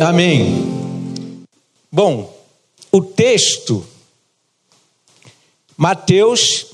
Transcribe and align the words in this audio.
Amém. 0.00 1.46
Bom, 1.92 2.34
o 2.90 3.02
texto, 3.02 3.86
Mateus, 5.76 6.68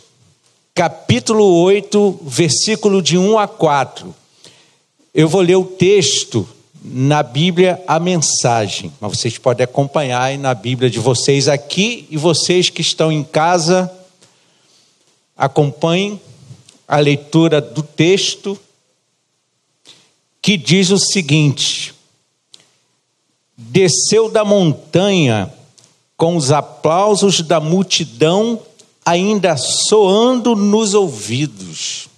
capítulo 0.73 1.45
8, 1.63 2.21
versículo 2.23 3.03
de 3.03 3.19
1 3.19 3.37
a 3.37 3.49
4. 3.49 4.15
Eu 5.13 5.29
vou 5.29 5.41
ler 5.41 5.57
o 5.57 5.65
texto 5.65 6.49
na 6.85 7.21
Bíblia, 7.21 7.83
a 7.89 7.99
mensagem, 7.99 8.93
mas 9.01 9.19
vocês 9.19 9.37
podem 9.37 9.65
acompanhar 9.65 10.23
aí 10.23 10.39
na 10.39 10.55
Bíblia 10.55 10.89
de 10.89 11.01
vocês 11.01 11.49
aqui 11.49 12.07
e 12.09 12.17
vocês 12.17 12.71
que 12.71 12.81
estão 12.81 13.11
em 13.11 13.25
casa, 13.25 13.93
acompanhem 15.37 16.21
a 16.87 16.99
leitura 17.01 17.61
do 17.61 17.83
texto 17.83 18.57
que 20.41 20.57
diz 20.57 20.91
o 20.91 20.99
seguinte: 20.99 21.96
desceu 23.57 24.31
da 24.31 24.45
montanha 24.45 25.53
com 26.17 26.37
os 26.37 26.51
aplausos 26.51 27.41
da 27.43 27.61
multidão 27.61 28.61
ainda 29.05 29.57
soando 29.57 30.57
nos 30.57 30.95
ouvidos. 30.95 32.09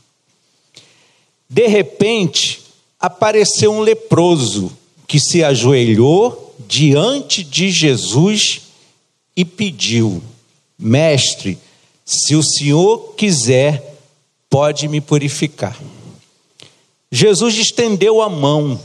De 1.48 1.66
repente, 1.66 2.62
apareceu 2.98 3.72
um 3.72 3.80
leproso 3.80 4.72
que 5.06 5.18
se 5.18 5.44
ajoelhou 5.44 6.54
diante 6.66 7.42
de 7.44 7.70
Jesus 7.70 8.62
e 9.36 9.44
pediu: 9.44 10.22
Mestre, 10.78 11.58
se 12.04 12.34
o 12.34 12.42
senhor 12.42 13.14
quiser, 13.16 13.96
pode 14.48 14.88
me 14.88 15.00
purificar. 15.00 15.78
Jesus 17.10 17.56
estendeu 17.56 18.20
a 18.20 18.28
mão 18.28 18.78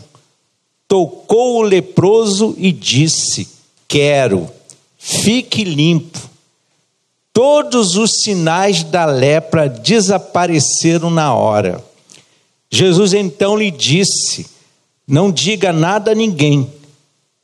tocou 0.93 1.57
o 1.57 1.61
leproso 1.63 2.53
e 2.55 2.71
disse: 2.71 3.47
Quero, 3.87 4.47
fique 4.95 5.63
limpo. 5.63 6.19
Todos 7.33 7.95
os 7.95 8.21
sinais 8.21 8.83
da 8.83 9.03
lepra 9.03 9.67
desapareceram 9.67 11.09
na 11.09 11.33
hora. 11.33 11.83
Jesus 12.71 13.11
então 13.11 13.57
lhe 13.57 13.71
disse: 13.71 14.45
Não 15.07 15.31
diga 15.31 15.73
nada 15.73 16.11
a 16.11 16.15
ninguém, 16.15 16.71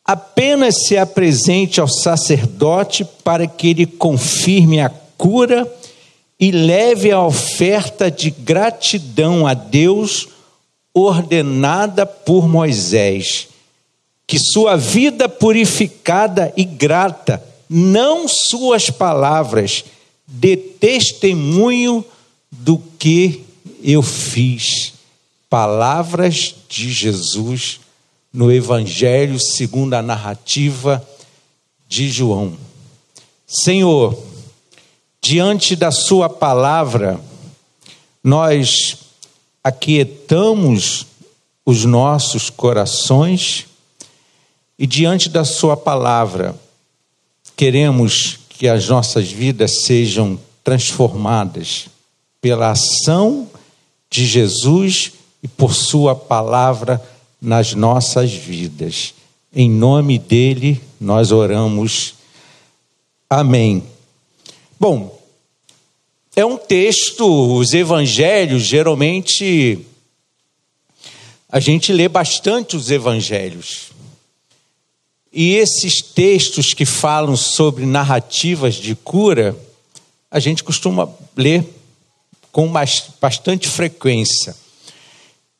apenas 0.05 0.83
se 0.85 0.95
apresente 0.95 1.81
ao 1.81 1.87
sacerdote 1.87 3.03
para 3.23 3.47
que 3.47 3.69
ele 3.69 3.87
confirme 3.87 4.79
a 4.79 4.91
cura 5.17 5.67
e 6.39 6.51
leve 6.51 7.09
a 7.09 7.19
oferta 7.19 8.11
de 8.11 8.29
gratidão 8.29 9.47
a 9.47 9.55
Deus 9.55 10.27
ordenada 10.93 12.05
por 12.05 12.47
Moisés, 12.47 13.47
que 14.25 14.37
sua 14.39 14.75
vida 14.75 15.27
purificada 15.27 16.53
e 16.55 16.63
grata, 16.63 17.43
não 17.69 18.27
suas 18.27 18.89
palavras, 18.89 19.85
dê 20.27 20.55
testemunho 20.55 22.03
do 22.51 22.77
que 22.97 23.43
eu 23.83 24.01
fiz. 24.01 24.93
Palavras 25.49 26.55
de 26.67 26.91
Jesus 26.91 27.79
no 28.31 28.51
Evangelho 28.51 29.39
segundo 29.39 29.95
a 29.95 30.01
narrativa 30.01 31.05
de 31.87 32.09
João. 32.09 32.55
Senhor, 33.47 34.17
diante 35.21 35.75
da 35.75 35.91
Sua 35.91 36.29
palavra, 36.29 37.19
nós 38.23 39.08
aquietamos 39.63 41.05
os 41.65 41.85
nossos 41.85 42.49
corações 42.49 43.67
e 44.77 44.87
diante 44.87 45.29
da 45.29 45.43
Sua 45.43 45.75
palavra, 45.75 46.55
queremos 47.55 48.39
que 48.47 48.67
as 48.67 48.87
nossas 48.87 49.29
vidas 49.29 49.83
sejam 49.83 50.39
transformadas 50.63 51.87
pela 52.41 52.71
ação 52.71 53.49
de 54.09 54.25
Jesus 54.25 55.11
e 55.43 55.47
por 55.47 55.73
Sua 55.73 56.15
palavra 56.15 57.01
nas 57.41 57.73
nossas 57.73 58.31
vidas. 58.31 59.13
Em 59.53 59.69
nome 59.69 60.17
dele 60.17 60.81
nós 60.99 61.31
oramos. 61.31 62.15
Amém. 63.29 63.83
Bom, 64.79 65.18
é 66.39 66.45
um 66.45 66.57
texto, 66.57 67.25
os 67.57 67.73
evangelhos, 67.73 68.63
geralmente, 68.63 69.85
a 71.49 71.59
gente 71.59 71.91
lê 71.91 72.07
bastante 72.07 72.77
os 72.77 72.89
evangelhos. 72.89 73.89
E 75.31 75.55
esses 75.55 76.01
textos 76.01 76.73
que 76.73 76.85
falam 76.85 77.35
sobre 77.35 77.85
narrativas 77.85 78.75
de 78.75 78.95
cura, 78.95 79.55
a 80.31 80.39
gente 80.39 80.63
costuma 80.63 81.09
ler 81.35 81.65
com 82.51 82.71
bastante 83.19 83.67
frequência. 83.67 84.55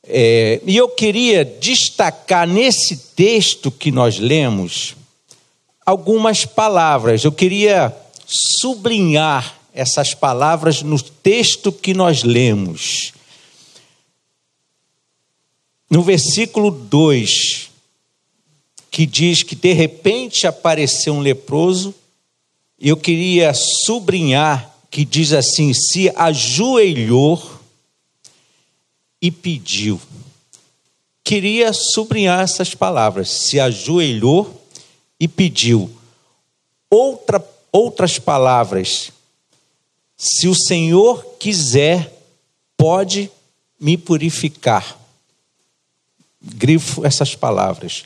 É, 0.04 0.62
e 0.66 0.78
eu 0.78 0.88
queria 0.88 1.44
destacar 1.44 2.48
nesse 2.48 2.96
texto 3.16 3.70
que 3.70 3.92
nós 3.92 4.18
lemos 4.18 4.96
algumas 5.86 6.46
palavras. 6.46 7.24
Eu 7.24 7.32
queria 7.32 7.96
sublinhar 8.26 9.59
essas 9.80 10.14
palavras 10.14 10.84
no 10.84 11.02
texto 11.02 11.72
que 11.72 11.94
nós 11.94 12.24
lemos. 12.24 13.14
No 15.90 16.04
versículo 16.04 16.70
2, 16.70 17.72
que 18.92 19.06
diz 19.06 19.42
que 19.42 19.56
de 19.56 19.72
repente 19.72 20.46
apareceu 20.46 21.14
um 21.14 21.22
leproso, 21.22 21.96
eu 22.78 22.98
queria 22.98 23.54
sublinhar 23.54 24.76
que 24.92 25.06
diz 25.06 25.32
assim: 25.32 25.74
se 25.74 26.12
ajoelhou 26.14 27.42
e 29.22 29.32
pediu. 29.32 30.00
Queria 31.24 31.72
sublinhar 31.72 32.42
essas 32.42 32.76
palavras: 32.76 33.30
se 33.30 33.60
ajoelhou 33.60 34.62
e 35.18 35.28
pediu. 35.28 35.90
Outra, 36.90 37.42
outras 37.72 38.20
palavras 38.20 39.12
se 40.22 40.50
o 40.50 40.53
Senhor 40.53 41.24
quiser, 41.40 42.13
pode 42.75 43.31
me 43.80 43.97
purificar. 43.97 45.00
Grifo 46.41 47.06
essas 47.06 47.35
palavras. 47.35 48.03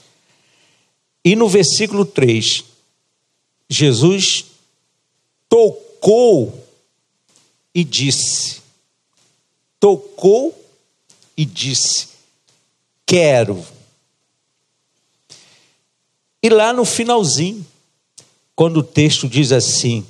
E 1.25 1.35
no 1.35 1.49
versículo 1.49 2.05
3, 2.05 2.63
Jesus 3.67 4.45
tocou 5.49 6.63
e 7.73 7.83
disse: 7.83 8.61
tocou 9.79 10.55
e 11.35 11.43
disse: 11.43 12.09
quero. 13.07 13.65
E 16.43 16.49
lá 16.49 16.71
no 16.71 16.85
finalzinho, 16.85 17.65
quando 18.55 18.77
o 18.77 18.83
texto 18.83 19.27
diz 19.27 19.51
assim: 19.51 20.05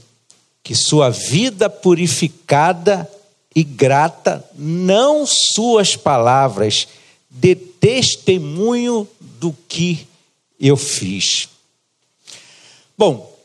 que 0.63 0.73
sua 0.73 1.09
vida 1.09 1.69
purificada 1.69 3.09
e 3.53 3.63
grata, 3.63 4.43
não 4.57 5.25
suas 5.27 5.95
palavras, 5.95 6.87
dê 7.29 7.53
testemunho 7.55 9.07
do 9.39 9.55
que 9.67 10.07
eu 10.59 10.77
fiz. 10.77 11.49
Bom, 12.97 13.35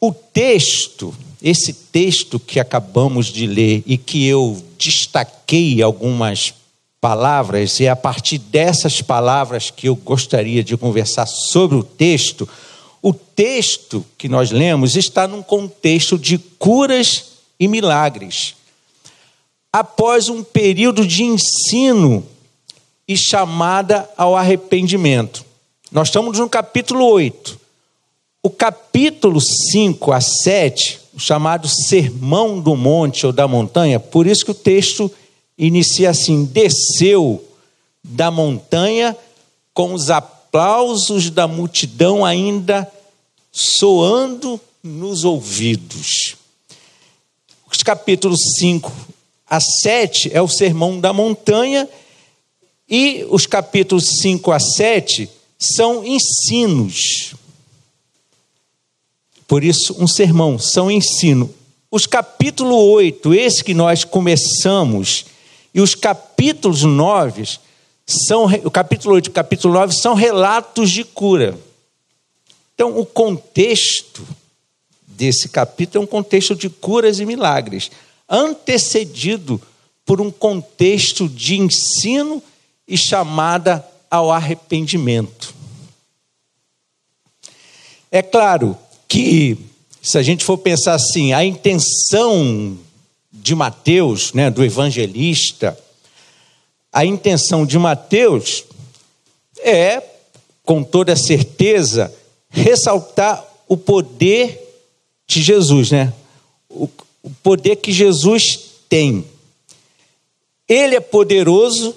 o 0.00 0.12
texto, 0.12 1.14
esse 1.42 1.72
texto 1.72 2.40
que 2.40 2.58
acabamos 2.58 3.26
de 3.26 3.46
ler 3.46 3.82
e 3.86 3.98
que 3.98 4.26
eu 4.26 4.62
destaquei 4.78 5.82
algumas 5.82 6.54
palavras, 7.00 7.80
e 7.80 7.84
é 7.84 7.90
a 7.90 7.96
partir 7.96 8.38
dessas 8.38 9.02
palavras 9.02 9.70
que 9.70 9.88
eu 9.88 9.94
gostaria 9.94 10.64
de 10.64 10.74
conversar 10.74 11.26
sobre 11.26 11.76
o 11.76 11.82
texto, 11.82 12.48
o 13.04 13.12
texto 13.12 14.02
que 14.16 14.30
nós 14.30 14.50
lemos 14.50 14.96
está 14.96 15.28
num 15.28 15.42
contexto 15.42 16.18
de 16.18 16.38
curas 16.38 17.32
e 17.60 17.68
milagres. 17.68 18.54
Após 19.70 20.30
um 20.30 20.42
período 20.42 21.06
de 21.06 21.22
ensino 21.22 22.26
e 23.06 23.14
chamada 23.14 24.08
ao 24.16 24.34
arrependimento. 24.34 25.44
Nós 25.92 26.08
estamos 26.08 26.38
no 26.38 26.48
capítulo 26.48 27.04
8. 27.04 27.60
O 28.42 28.48
capítulo 28.48 29.38
5 29.38 30.10
a 30.10 30.22
7, 30.22 30.98
o 31.12 31.20
chamado 31.20 31.68
Sermão 31.68 32.58
do 32.58 32.74
Monte 32.74 33.26
ou 33.26 33.32
da 33.34 33.46
Montanha, 33.46 34.00
por 34.00 34.26
isso 34.26 34.46
que 34.46 34.50
o 34.50 34.54
texto 34.54 35.12
inicia 35.58 36.08
assim: 36.08 36.46
desceu 36.46 37.44
da 38.02 38.30
montanha 38.30 39.14
com 39.74 39.92
os 39.92 40.08
aplausos 40.08 41.28
da 41.28 41.46
multidão 41.46 42.24
ainda 42.24 42.90
soando 43.56 44.60
nos 44.82 45.22
ouvidos. 45.22 46.34
Os 47.70 47.84
capítulos 47.84 48.40
5 48.58 48.92
a 49.48 49.60
7 49.60 50.30
é 50.34 50.42
o 50.42 50.48
sermão 50.48 50.98
da 50.98 51.12
montanha, 51.12 51.88
e 52.90 53.24
os 53.30 53.46
capítulos 53.46 54.18
5 54.20 54.50
a 54.50 54.58
7 54.58 55.30
são 55.56 56.04
ensinos. 56.04 57.34
Por 59.46 59.62
isso, 59.62 59.94
um 60.00 60.08
sermão 60.08 60.58
são 60.58 60.90
ensino. 60.90 61.48
Os 61.90 62.06
capítulo 62.06 62.74
8, 62.90 63.32
esse 63.34 63.62
que 63.62 63.72
nós 63.72 64.02
começamos, 64.02 65.26
e 65.72 65.80
os 65.80 65.94
capítulos 65.94 66.82
9, 66.82 67.48
são, 68.04 68.46
o 68.64 68.70
capítulo 68.70 69.14
8 69.14 69.26
e 69.26 69.30
o 69.30 69.32
capítulo 69.32 69.74
9 69.74 69.94
são 69.94 70.14
relatos 70.14 70.90
de 70.90 71.04
cura. 71.04 71.56
Então, 72.74 72.98
o 72.98 73.06
contexto 73.06 74.26
desse 75.06 75.48
capítulo 75.48 76.02
é 76.02 76.04
um 76.04 76.08
contexto 76.08 76.56
de 76.56 76.68
curas 76.68 77.20
e 77.20 77.26
milagres, 77.26 77.90
antecedido 78.28 79.60
por 80.04 80.20
um 80.20 80.30
contexto 80.30 81.28
de 81.28 81.56
ensino 81.56 82.42
e 82.86 82.98
chamada 82.98 83.84
ao 84.10 84.30
arrependimento. 84.30 85.54
É 88.10 88.22
claro 88.22 88.76
que, 89.08 89.56
se 90.02 90.18
a 90.18 90.22
gente 90.22 90.44
for 90.44 90.58
pensar 90.58 90.94
assim, 90.94 91.32
a 91.32 91.44
intenção 91.44 92.78
de 93.32 93.54
Mateus, 93.54 94.32
né, 94.32 94.50
do 94.50 94.64
evangelista, 94.64 95.78
a 96.92 97.04
intenção 97.04 97.66
de 97.66 97.78
Mateus 97.78 98.64
é, 99.58 100.02
com 100.64 100.84
toda 100.84 101.16
certeza, 101.16 102.12
ressaltar 102.54 103.44
o 103.68 103.76
poder 103.76 104.60
de 105.26 105.42
Jesus, 105.42 105.90
né? 105.90 106.12
O, 106.68 106.88
o 107.22 107.30
poder 107.42 107.76
que 107.76 107.92
Jesus 107.92 108.60
tem. 108.88 109.24
Ele 110.68 110.94
é 110.94 111.00
poderoso 111.00 111.94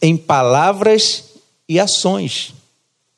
em 0.00 0.16
palavras 0.16 1.24
e 1.68 1.78
ações. 1.80 2.54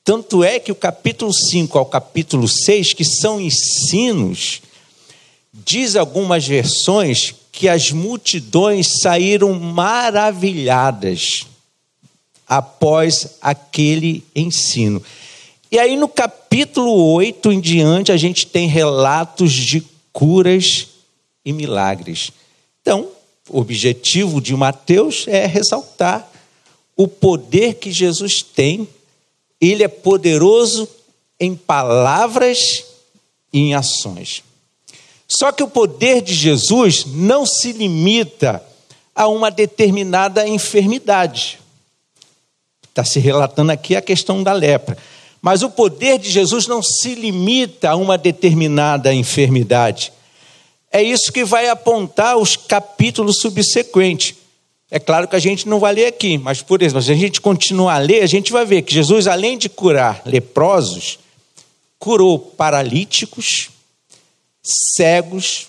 Tanto 0.02 0.42
é 0.42 0.58
que 0.58 0.72
o 0.72 0.74
capítulo 0.74 1.32
5 1.32 1.78
ao 1.78 1.86
capítulo 1.86 2.48
6, 2.48 2.94
que 2.94 3.04
são 3.04 3.40
ensinos, 3.40 4.62
diz 5.52 5.94
algumas 5.94 6.46
versões 6.46 7.34
que 7.52 7.68
as 7.68 7.92
multidões 7.92 9.00
saíram 9.02 9.52
maravilhadas 9.52 11.46
após 12.48 13.36
aquele 13.40 14.24
ensino. 14.34 15.02
E 15.70 15.78
aí 15.78 15.96
no 15.96 16.08
capítulo 16.08 17.12
8 17.12 17.52
em 17.52 17.60
diante 17.60 18.10
a 18.10 18.16
gente 18.16 18.46
tem 18.46 18.66
relatos 18.66 19.52
de 19.52 19.82
curas 20.12 20.88
e 21.44 21.52
milagres. 21.52 22.32
Então, 22.82 23.08
o 23.48 23.60
objetivo 23.60 24.40
de 24.40 24.54
Mateus 24.54 25.26
é 25.28 25.46
ressaltar 25.46 26.28
o 26.96 27.06
poder 27.06 27.74
que 27.74 27.92
Jesus 27.92 28.42
tem. 28.42 28.88
Ele 29.60 29.84
é 29.84 29.88
poderoso 29.88 30.88
em 31.38 31.54
palavras 31.54 32.84
e 33.52 33.60
em 33.60 33.74
ações. 33.74 34.42
Só 35.28 35.52
que 35.52 35.62
o 35.62 35.68
poder 35.68 36.20
de 36.20 36.34
Jesus 36.34 37.04
não 37.06 37.46
se 37.46 37.72
limita 37.72 38.62
a 39.14 39.28
uma 39.28 39.50
determinada 39.50 40.46
enfermidade. 40.48 41.60
Está 42.82 43.04
se 43.04 43.20
relatando 43.20 43.70
aqui 43.70 43.94
a 43.94 44.02
questão 44.02 44.42
da 44.42 44.52
lepra. 44.52 44.98
Mas 45.40 45.62
o 45.62 45.70
poder 45.70 46.18
de 46.18 46.30
Jesus 46.30 46.66
não 46.66 46.82
se 46.82 47.14
limita 47.14 47.90
a 47.90 47.96
uma 47.96 48.18
determinada 48.18 49.14
enfermidade. 49.14 50.12
É 50.92 51.02
isso 51.02 51.32
que 51.32 51.44
vai 51.44 51.68
apontar 51.68 52.36
os 52.36 52.56
capítulos 52.56 53.40
subsequentes. 53.40 54.34
É 54.90 54.98
claro 54.98 55.28
que 55.28 55.36
a 55.36 55.40
gente 55.40 55.68
não 55.68 55.78
vai 55.78 55.94
ler 55.94 56.06
aqui, 56.06 56.36
mas 56.36 56.62
por 56.62 56.82
exemplo, 56.82 57.02
se 57.02 57.12
a 57.12 57.14
gente 57.14 57.40
continuar 57.40 57.94
a 57.94 57.98
ler, 57.98 58.22
a 58.22 58.26
gente 58.26 58.50
vai 58.50 58.64
ver 58.64 58.82
que 58.82 58.92
Jesus, 58.92 59.28
além 59.28 59.56
de 59.56 59.68
curar 59.68 60.20
leprosos, 60.26 61.18
curou 61.96 62.38
paralíticos, 62.38 63.70
cegos, 64.62 65.68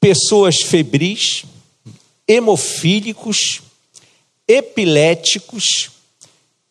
pessoas 0.00 0.62
febris, 0.62 1.44
hemofílicos, 2.28 3.60
epiléticos, 4.46 5.90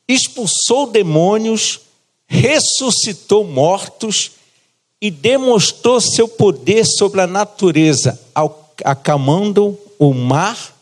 expulsou 0.07 0.87
demônios, 0.87 1.81
ressuscitou 2.27 3.45
mortos 3.45 4.31
e 5.01 5.09
demonstrou 5.09 6.01
seu 6.01 6.27
poder 6.27 6.85
sobre 6.85 7.21
a 7.21 7.27
natureza, 7.27 8.19
acalmando 8.83 9.79
o 9.97 10.13
mar 10.13 10.75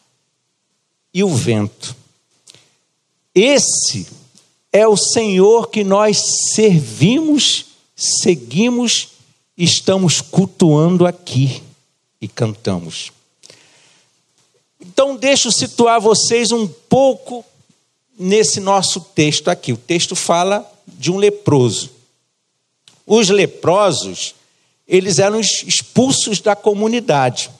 e 1.14 1.24
o 1.24 1.30
vento. 1.30 1.96
Esse 3.34 4.08
é 4.72 4.88
o 4.88 4.98
Senhor 4.98 5.70
que 5.70 5.84
nós 5.84 6.18
servimos, 6.54 7.66
seguimos, 7.96 9.10
estamos 9.58 10.22
cultuando 10.22 11.06
aqui 11.06 11.62
e 12.20 12.28
cantamos. 12.28 13.12
Então, 14.80 15.16
deixa 15.16 15.48
eu 15.48 15.52
situar 15.52 16.00
vocês 16.00 16.52
um 16.52 16.68
pouco 16.68 17.44
nesse 18.18 18.60
nosso 18.60 19.02
texto 19.02 19.50
aqui. 19.50 19.74
O 19.74 19.78
texto 19.78 20.16
fala 20.16 20.70
de 20.88 21.12
um 21.12 21.18
leproso. 21.18 21.92
Os 23.06 23.30
leprosos, 23.30 24.34
eles 24.88 25.20
eram 25.20 25.40
expulsos 25.40 26.42
da 26.42 26.56
comunidade. 26.56 27.52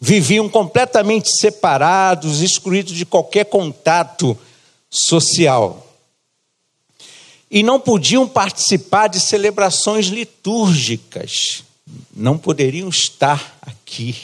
Viviam 0.00 0.48
completamente 0.48 1.30
separados, 1.38 2.40
excluídos 2.40 2.94
de 2.94 3.04
qualquer 3.04 3.44
contato 3.44 4.36
social. 4.88 5.86
E 7.50 7.62
não 7.62 7.78
podiam 7.78 8.26
participar 8.26 9.08
de 9.08 9.20
celebrações 9.20 10.06
litúrgicas. 10.06 11.64
Não 12.14 12.38
poderiam 12.38 12.88
estar 12.88 13.58
aqui. 13.62 14.16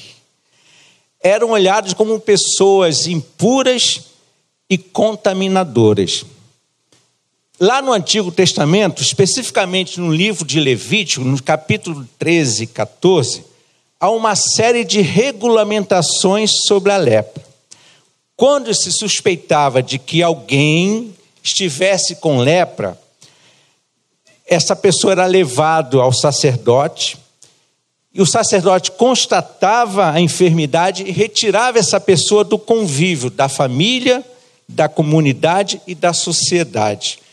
Eram 1.21 1.51
olhados 1.51 1.93
como 1.93 2.19
pessoas 2.21 3.07
impuras 3.07 4.03
e 4.71 4.79
contaminadoras. 4.79 6.25
Lá 7.59 7.81
no 7.81 7.91
Antigo 7.91 8.31
Testamento, 8.31 9.01
especificamente 9.01 9.99
no 9.99 10.13
livro 10.13 10.45
de 10.45 10.61
Levítico, 10.61 11.25
no 11.25 11.43
capítulo 11.43 12.07
13 12.19 12.65
e 12.65 12.67
14, 12.67 13.43
há 13.99 14.11
uma 14.11 14.37
série 14.37 14.85
de 14.85 15.01
regulamentações 15.01 16.51
sobre 16.67 16.93
a 16.93 16.99
lepra. 16.99 17.43
Quando 18.37 18.75
se 18.75 18.93
suspeitava 18.93 19.83
de 19.83 19.99
que 19.99 20.23
alguém 20.23 21.15
estivesse 21.43 22.17
com 22.17 22.41
lepra, 22.41 23.01
essa 24.47 24.77
pessoa 24.77 25.13
era 25.13 25.25
levado 25.25 26.03
ao 26.03 26.13
sacerdote, 26.13 27.17
e 28.13 28.21
o 28.21 28.27
sacerdote 28.27 28.91
constatava 28.91 30.11
a 30.11 30.21
enfermidade 30.21 31.05
e 31.05 31.11
retirava 31.11 31.79
essa 31.79 31.99
pessoa 31.99 32.45
do 32.45 32.59
convívio 32.59 33.31
da 33.31 33.49
família, 33.49 34.23
da 34.69 34.91
comunidade 34.91 35.81
e 35.87 35.95
da 35.95 36.13
sociedade 36.13 37.25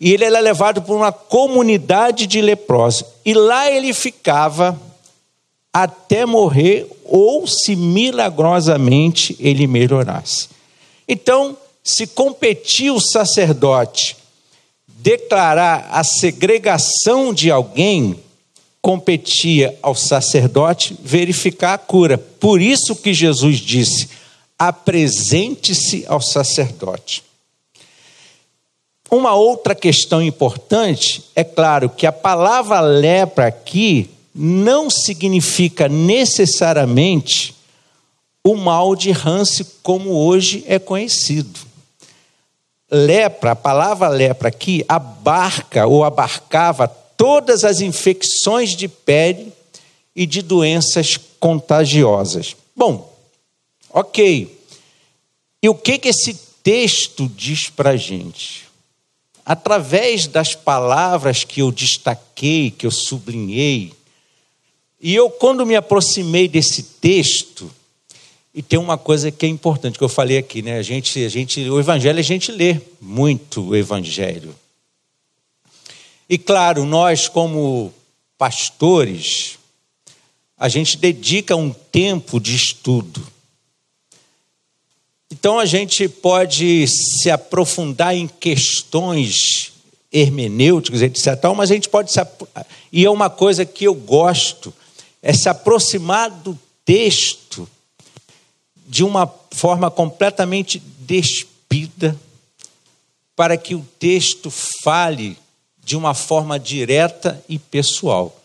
e 0.00 0.14
ele 0.14 0.24
era 0.24 0.40
levado 0.40 0.80
por 0.80 0.96
uma 0.96 1.12
comunidade 1.12 2.26
de 2.26 2.40
leprosos. 2.40 3.04
E 3.22 3.34
lá 3.34 3.70
ele 3.70 3.92
ficava 3.92 4.80
até 5.70 6.24
morrer 6.24 6.86
ou 7.04 7.46
se 7.46 7.76
milagrosamente 7.76 9.36
ele 9.38 9.66
melhorasse. 9.66 10.48
Então, 11.06 11.56
se 11.84 12.06
competia 12.06 12.94
o 12.94 13.00
sacerdote 13.00 14.16
declarar 14.86 15.88
a 15.90 16.04
segregação 16.04 17.32
de 17.32 17.50
alguém, 17.50 18.18
competia 18.82 19.76
ao 19.82 19.94
sacerdote 19.94 20.96
verificar 21.02 21.74
a 21.74 21.78
cura. 21.78 22.16
Por 22.16 22.60
isso 22.60 22.96
que 22.96 23.12
Jesus 23.12 23.58
disse: 23.58 24.08
apresente-se 24.58 26.04
ao 26.06 26.20
sacerdote. 26.20 27.22
Uma 29.10 29.34
outra 29.34 29.74
questão 29.74 30.22
importante 30.22 31.24
é 31.34 31.42
claro 31.42 31.90
que 31.90 32.06
a 32.06 32.12
palavra 32.12 32.80
lepra 32.80 33.48
aqui 33.48 34.08
não 34.32 34.88
significa 34.88 35.88
necessariamente 35.88 37.56
o 38.44 38.54
mal 38.54 38.94
de 38.94 39.10
Hanse 39.10 39.64
como 39.82 40.10
hoje 40.10 40.64
é 40.66 40.78
conhecido. 40.78 41.58
Lepra, 42.88 43.52
a 43.52 43.56
palavra 43.56 44.08
lepra 44.08 44.48
aqui 44.48 44.84
abarca 44.88 45.86
ou 45.86 46.04
abarcava 46.04 46.86
todas 46.86 47.64
as 47.64 47.80
infecções 47.80 48.76
de 48.76 48.86
pele 48.86 49.52
e 50.14 50.24
de 50.24 50.40
doenças 50.40 51.16
contagiosas. 51.38 52.56
Bom, 52.76 53.12
ok. 53.92 54.58
E 55.62 55.68
o 55.68 55.74
que, 55.74 55.98
que 55.98 56.08
esse 56.08 56.34
texto 56.62 57.28
diz 57.28 57.68
para 57.68 57.90
a 57.90 57.96
gente? 57.96 58.69
Através 59.44 60.26
das 60.26 60.54
palavras 60.54 61.44
que 61.44 61.60
eu 61.60 61.70
destaquei, 61.72 62.70
que 62.70 62.86
eu 62.86 62.90
sublinhei, 62.90 63.92
e 65.00 65.14
eu, 65.14 65.30
quando 65.30 65.64
me 65.64 65.74
aproximei 65.74 66.46
desse 66.46 66.82
texto, 66.82 67.70
E 68.52 68.62
tem 68.62 68.78
uma 68.78 68.98
coisa 68.98 69.30
que 69.30 69.46
é 69.46 69.48
importante 69.48 69.96
que 69.96 70.02
eu 70.02 70.08
falei 70.08 70.36
aqui, 70.36 70.60
né? 70.60 70.78
A 70.78 70.82
gente, 70.82 71.24
a 71.24 71.28
gente, 71.28 71.60
o 71.70 71.78
evangelho 71.78 72.18
a 72.18 72.22
gente 72.22 72.50
lê 72.50 72.80
muito 73.00 73.68
o 73.68 73.76
evangelho. 73.76 74.54
E 76.28 76.36
claro, 76.36 76.84
nós 76.84 77.28
como 77.28 77.92
pastores, 78.36 79.58
a 80.58 80.68
gente 80.68 80.96
dedica 80.96 81.54
um 81.54 81.70
tempo 81.72 82.40
de 82.40 82.56
estudo. 82.56 83.24
Então 85.30 85.58
a 85.58 85.64
gente 85.64 86.08
pode 86.08 86.86
se 86.88 87.30
aprofundar 87.30 88.14
em 88.14 88.26
questões 88.26 89.72
hermenêuticas, 90.12 91.02
etc. 91.02 91.26
Mas 91.56 91.70
a 91.70 91.74
gente 91.74 91.88
pode 91.88 92.10
se. 92.10 92.20
E 92.92 93.04
é 93.04 93.10
uma 93.10 93.30
coisa 93.30 93.64
que 93.64 93.84
eu 93.84 93.94
gosto, 93.94 94.74
é 95.22 95.32
se 95.32 95.48
aproximar 95.48 96.30
do 96.30 96.58
texto 96.84 97.68
de 98.86 99.04
uma 99.04 99.32
forma 99.52 99.88
completamente 99.88 100.82
despida, 100.98 102.16
para 103.36 103.56
que 103.56 103.74
o 103.74 103.86
texto 103.98 104.52
fale 104.82 105.38
de 105.82 105.96
uma 105.96 106.12
forma 106.12 106.58
direta 106.58 107.42
e 107.48 107.58
pessoal. 107.58 108.36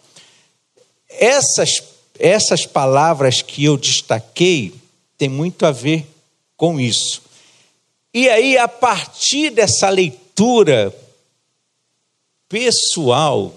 Essas, 1.10 1.82
essas 2.20 2.66
palavras 2.66 3.42
que 3.42 3.64
eu 3.64 3.76
destaquei 3.76 4.74
têm 5.18 5.30
muito 5.30 5.66
a 5.66 5.72
ver 5.72 6.08
com 6.58 6.80
isso. 6.80 7.22
E 8.14 8.30
aí, 8.30 8.58
a 8.58 8.68
partir 8.68 9.50
dessa 9.50 9.90
leitura 9.90 10.96
pessoal, 12.48 13.54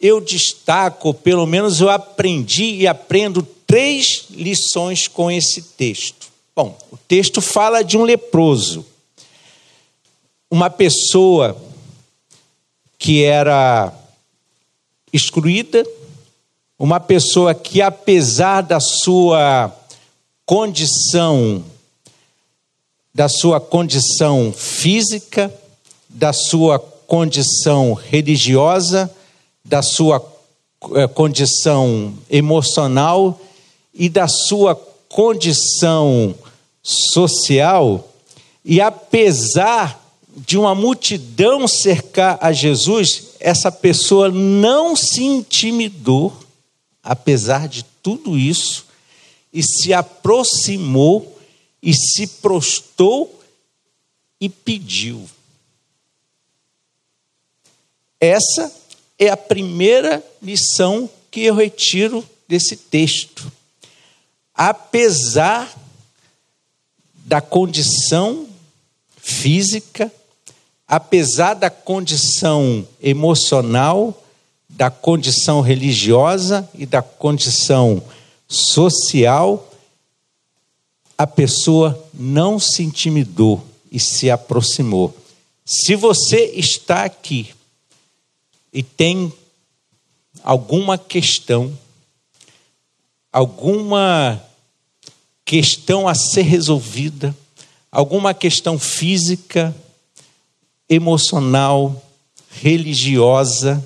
eu 0.00 0.20
destaco, 0.20 1.12
pelo 1.12 1.46
menos 1.46 1.80
eu 1.80 1.90
aprendi 1.90 2.76
e 2.76 2.86
aprendo 2.86 3.42
três 3.42 4.26
lições 4.30 5.06
com 5.06 5.30
esse 5.30 5.62
texto. 5.62 6.32
Bom, 6.56 6.76
o 6.90 6.96
texto 6.96 7.40
fala 7.40 7.82
de 7.82 7.96
um 7.96 8.02
leproso, 8.02 8.84
uma 10.50 10.68
pessoa 10.68 11.56
que 12.98 13.22
era 13.22 13.92
excluída, 15.12 15.86
uma 16.78 16.98
pessoa 16.98 17.54
que, 17.54 17.80
apesar 17.80 18.60
da 18.62 18.80
sua 18.80 19.74
condição, 20.44 21.64
da 23.14 23.28
sua 23.28 23.60
condição 23.60 24.52
física, 24.52 25.52
da 26.08 26.32
sua 26.32 26.78
condição 26.78 27.92
religiosa, 27.92 29.10
da 29.64 29.82
sua 29.82 30.24
eh, 30.94 31.06
condição 31.08 32.14
emocional 32.30 33.40
e 33.92 34.08
da 34.08 34.26
sua 34.26 34.74
condição 35.08 36.34
social, 36.82 38.08
e 38.64 38.80
apesar 38.80 40.00
de 40.34 40.56
uma 40.56 40.74
multidão 40.74 41.68
cercar 41.68 42.38
a 42.40 42.52
Jesus, 42.52 43.24
essa 43.38 43.70
pessoa 43.70 44.30
não 44.30 44.96
se 44.96 45.22
intimidou, 45.22 46.32
apesar 47.02 47.68
de 47.68 47.84
tudo 48.02 48.38
isso, 48.38 48.86
e 49.52 49.62
se 49.62 49.92
aproximou 49.92 51.38
e 51.82 51.92
se 51.92 52.26
prostou 52.26 53.42
e 54.40 54.48
pediu. 54.48 55.28
Essa 58.20 58.72
é 59.18 59.28
a 59.28 59.36
primeira 59.36 60.22
lição 60.40 61.10
que 61.30 61.40
eu 61.42 61.54
retiro 61.54 62.24
desse 62.46 62.76
texto. 62.76 63.50
Apesar 64.54 65.72
da 67.24 67.40
condição 67.40 68.46
física, 69.16 70.12
apesar 70.86 71.54
da 71.54 71.70
condição 71.70 72.86
emocional, 73.00 74.22
da 74.68 74.90
condição 74.90 75.60
religiosa 75.60 76.68
e 76.74 76.84
da 76.84 77.02
condição 77.02 78.02
social, 78.46 79.71
a 81.16 81.26
pessoa 81.26 82.02
não 82.12 82.58
se 82.58 82.82
intimidou 82.82 83.64
e 83.90 84.00
se 84.00 84.30
aproximou. 84.30 85.14
Se 85.64 85.94
você 85.94 86.52
está 86.54 87.04
aqui 87.04 87.54
e 88.72 88.82
tem 88.82 89.32
alguma 90.42 90.96
questão, 90.98 91.76
alguma 93.32 94.42
questão 95.44 96.08
a 96.08 96.14
ser 96.14 96.42
resolvida, 96.42 97.36
alguma 97.90 98.32
questão 98.32 98.78
física, 98.78 99.74
emocional, 100.88 102.02
religiosa 102.50 103.82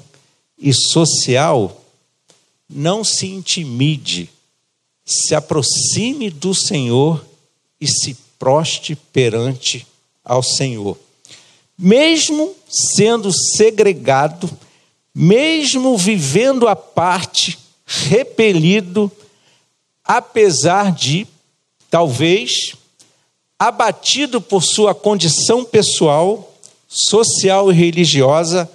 e 0.59 0.73
social, 0.73 1.85
não 2.69 3.05
se 3.05 3.27
intimide, 3.27 4.31
se 5.07 5.37
aproxime 5.37 6.29
do 6.29 6.53
Senhor 6.53 7.25
e 7.81 7.87
se 7.87 8.17
proste 8.37 8.97
perante 8.97 9.87
ao 10.25 10.43
Senhor. 10.43 10.99
Mesmo 11.79 12.53
sendo 12.69 13.33
segregado, 13.33 14.51
mesmo 15.15 15.97
vivendo 15.97 16.67
à 16.67 16.75
parte, 16.75 17.57
repelido, 17.87 19.11
apesar 20.05 20.91
de, 20.91 21.27
talvez, 21.89 22.75
abatido 23.57 24.41
por 24.41 24.63
sua 24.63 24.95
condição 24.95 25.65
pessoal, 25.65 26.53
social 26.89 27.71
e 27.71 27.75
religiosa, 27.75 28.69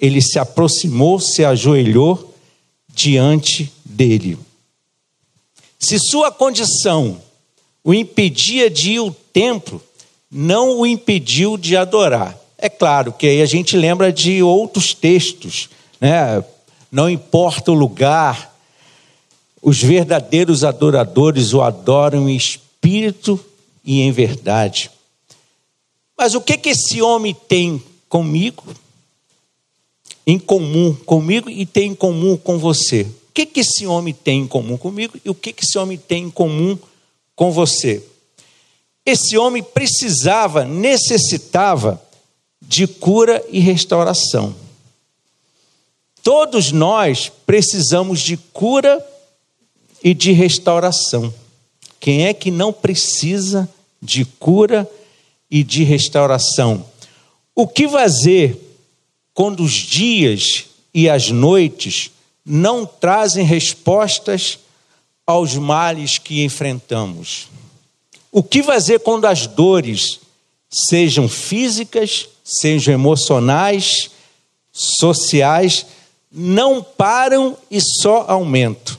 ele 0.00 0.20
se 0.20 0.38
aproximou, 0.38 1.20
se 1.20 1.44
ajoelhou 1.44 2.34
diante 2.88 3.72
dele. 3.84 4.38
Se 5.80 5.98
sua 5.98 6.30
condição 6.30 7.20
o 7.82 7.94
impedia 7.94 8.68
de 8.68 8.92
ir 8.92 8.98
ao 8.98 9.10
templo, 9.10 9.82
não 10.30 10.78
o 10.78 10.86
impediu 10.86 11.56
de 11.56 11.74
adorar. 11.76 12.38
É 12.58 12.68
claro 12.68 13.12
que 13.12 13.26
aí 13.26 13.40
a 13.40 13.46
gente 13.46 13.76
lembra 13.76 14.12
de 14.12 14.42
outros 14.42 14.92
textos, 14.92 15.70
né? 15.98 16.44
Não 16.92 17.08
importa 17.08 17.72
o 17.72 17.74
lugar, 17.74 18.54
os 19.62 19.82
verdadeiros 19.82 20.64
adoradores 20.64 21.54
o 21.54 21.62
adoram 21.62 22.28
em 22.28 22.36
espírito 22.36 23.42
e 23.82 24.02
em 24.02 24.12
verdade. 24.12 24.90
Mas 26.16 26.34
o 26.34 26.40
que 26.40 26.58
que 26.58 26.70
esse 26.70 27.00
homem 27.00 27.34
tem 27.34 27.82
comigo? 28.08 28.64
Em 30.26 30.38
comum 30.38 30.94
comigo 30.94 31.48
e 31.48 31.64
tem 31.64 31.92
em 31.92 31.94
comum 31.94 32.36
com 32.36 32.58
você? 32.58 33.06
Que 33.32 33.46
que 33.46 33.60
esse 33.60 33.86
homem 33.86 34.12
tem 34.12 34.40
em 34.40 34.46
comum 34.46 34.76
comigo 34.76 35.18
e 35.24 35.30
o 35.30 35.34
que 35.34 35.52
que 35.52 35.64
esse 35.64 35.78
homem 35.78 35.96
tem 35.96 36.24
em 36.24 36.30
comum 36.30 36.78
com 37.34 37.50
você? 37.52 38.04
Esse 39.04 39.36
homem 39.38 39.62
precisava, 39.62 40.64
necessitava 40.64 42.02
de 42.60 42.86
cura 42.86 43.44
e 43.50 43.58
restauração. 43.58 44.54
Todos 46.22 46.70
nós 46.70 47.32
precisamos 47.46 48.20
de 48.20 48.36
cura 48.36 49.04
e 50.02 50.12
de 50.12 50.32
restauração. 50.32 51.32
Quem 51.98 52.26
é 52.26 52.34
que 52.34 52.50
não 52.50 52.72
precisa 52.72 53.68
de 54.02 54.24
cura 54.24 54.90
e 55.50 55.62
de 55.62 55.82
restauração? 55.82 56.84
O 57.54 57.66
que 57.66 57.88
fazer 57.88 58.58
quando 59.32 59.62
os 59.62 59.72
dias 59.72 60.66
e 60.92 61.08
as 61.08 61.30
noites 61.30 62.10
não 62.50 62.84
trazem 62.84 63.44
respostas 63.44 64.58
aos 65.26 65.54
males 65.54 66.18
que 66.18 66.44
enfrentamos? 66.44 67.48
O 68.32 68.42
que 68.42 68.62
fazer 68.62 69.00
quando 69.00 69.26
as 69.26 69.46
dores, 69.46 70.20
sejam 70.68 71.28
físicas 71.28 72.28
sejam 72.50 72.92
emocionais, 72.92 74.10
sociais, 74.72 75.86
não 76.32 76.82
param 76.82 77.56
e 77.70 77.80
só 77.80 78.24
aumentam. 78.28 78.96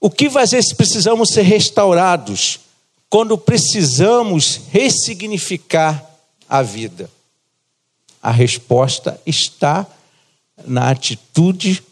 O 0.00 0.10
que 0.10 0.28
fazer 0.28 0.62
se 0.62 0.74
precisamos 0.74 1.30
ser 1.30 1.42
restaurados? 1.42 2.60
Quando 3.08 3.38
precisamos 3.38 4.60
ressignificar 4.70 6.04
a 6.48 6.62
vida? 6.62 7.10
A 8.22 8.30
resposta 8.30 9.20
está 9.24 9.86
na 10.66 10.90
atitude 10.90 11.82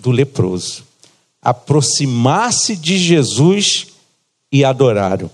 do 0.00 0.10
leproso. 0.10 0.84
Aproximar-se 1.42 2.76
de 2.76 2.98
Jesus 2.98 3.88
e 4.50 4.64
adorá-lo. 4.64 5.30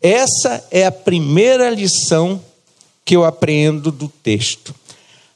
Essa 0.00 0.66
é 0.70 0.84
a 0.84 0.92
primeira 0.92 1.70
lição 1.70 2.42
que 3.04 3.16
eu 3.16 3.24
apreendo 3.24 3.90
do 3.90 4.08
texto. 4.08 4.74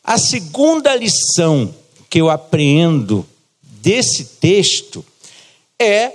A 0.03 0.19
segunda 0.19 0.95
lição 0.95 1.75
que 2.09 2.21
eu 2.21 2.31
apreendo 2.31 3.27
desse 3.63 4.25
texto 4.25 5.05
é 5.79 6.13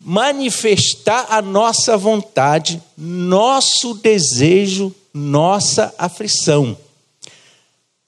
manifestar 0.00 1.26
a 1.30 1.42
nossa 1.42 1.96
vontade, 1.96 2.82
nosso 2.96 3.94
desejo, 3.94 4.94
nossa 5.12 5.94
aflição. 5.98 6.76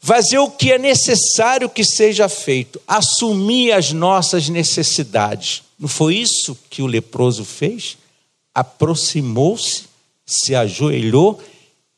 Fazer 0.01 0.39
o 0.39 0.51
que 0.51 0.73
é 0.73 0.79
necessário 0.79 1.69
que 1.69 1.85
seja 1.85 2.29
feito, 2.29 2.81
assumir 2.87 3.73
as 3.73 3.93
nossas 3.93 4.49
necessidades. 4.49 5.63
Não 5.79 5.89
foi 5.89 6.17
isso 6.17 6.57
que 6.71 6.83
o 6.83 6.87
leproso 6.87 7.45
fez? 7.45 7.99
Aproximou-se, 8.55 9.85
se 10.25 10.55
ajoelhou 10.55 11.41